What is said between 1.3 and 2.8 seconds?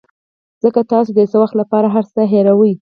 څه وخت لپاره هر څه هیروئ.